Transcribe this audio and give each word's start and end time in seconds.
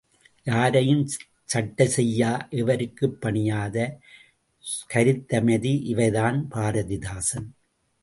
யாரையும் 0.43 1.03
சட்டை 1.45 1.87
செய்யா, 1.87 2.31
எவருக்கும் 2.61 3.15
பணியாத 3.19 3.77
கருத்தமைதி 4.93 5.73
இவைதான் 5.93 6.39
பாரதிதாசன். 6.55 7.49